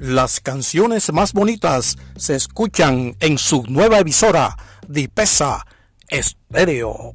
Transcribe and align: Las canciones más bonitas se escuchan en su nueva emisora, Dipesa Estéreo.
Las 0.00 0.40
canciones 0.40 1.12
más 1.12 1.34
bonitas 1.34 1.98
se 2.16 2.34
escuchan 2.34 3.16
en 3.20 3.36
su 3.36 3.64
nueva 3.68 3.98
emisora, 3.98 4.56
Dipesa 4.88 5.66
Estéreo. 6.08 7.14